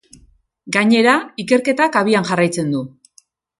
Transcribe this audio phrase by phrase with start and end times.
[0.77, 1.13] Gainera,
[1.45, 2.85] ikerketak abian jarraitzen du.